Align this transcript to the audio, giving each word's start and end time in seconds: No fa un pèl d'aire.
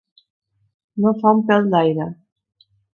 No 1.05 1.13
fa 1.21 1.35
un 1.41 1.45
pèl 1.53 1.71
d'aire. 1.77 2.13